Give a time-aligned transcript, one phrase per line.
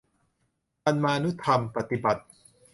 [0.83, 2.23] ธรรมานุธรรมปฏิบัติ